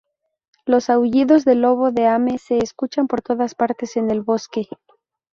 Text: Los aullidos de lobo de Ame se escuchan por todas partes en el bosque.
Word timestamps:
Los 0.65 0.89
aullidos 0.89 1.45
de 1.45 1.53
lobo 1.53 1.91
de 1.91 2.07
Ame 2.07 2.39
se 2.39 2.57
escuchan 2.57 3.05
por 3.05 3.21
todas 3.21 3.53
partes 3.53 3.97
en 3.97 4.09
el 4.09 4.21
bosque. 4.23 4.65